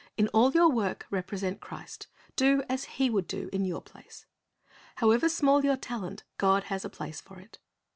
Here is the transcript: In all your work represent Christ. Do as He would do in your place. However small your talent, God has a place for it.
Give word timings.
In 0.17 0.29
all 0.29 0.51
your 0.51 0.67
work 0.67 1.05
represent 1.11 1.61
Christ. 1.61 2.07
Do 2.35 2.63
as 2.67 2.85
He 2.97 3.11
would 3.11 3.27
do 3.27 3.51
in 3.53 3.65
your 3.65 3.83
place. 3.83 4.25
However 4.95 5.29
small 5.29 5.63
your 5.63 5.77
talent, 5.77 6.23
God 6.39 6.63
has 6.73 6.83
a 6.83 6.89
place 6.89 7.21
for 7.21 7.39
it. 7.39 7.59